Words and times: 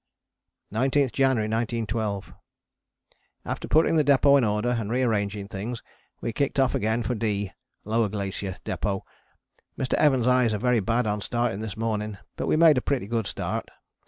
19th 0.73 1.11
January 1.11 1.47
1912. 1.47 2.33
After 3.45 3.67
putting 3.67 3.97
the 3.97 4.03
depôt 4.03 4.39
in 4.39 4.43
order 4.43 4.69
and 4.71 4.89
re 4.89 5.03
arranging 5.03 5.47
things, 5.47 5.83
we 6.21 6.33
kicked 6.33 6.59
off 6.59 6.73
again 6.73 7.03
for 7.03 7.13
D. 7.13 7.51
[Lower 7.85 8.09
Glacier] 8.09 8.55
Depôt. 8.65 9.01
Mr. 9.77 9.93
Evans' 9.93 10.25
eyes 10.25 10.53
were 10.53 10.57
very 10.57 10.79
bad 10.79 11.05
on 11.05 11.21
starting 11.21 11.59
this 11.59 11.77
morning, 11.77 12.17
but 12.35 12.47
we 12.47 12.55
made 12.55 12.79
a 12.79 12.81
pretty 12.81 13.05
good 13.05 13.27
start. 13.27 13.69